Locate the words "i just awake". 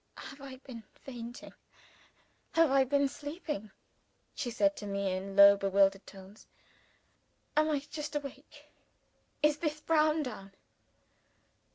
7.69-8.65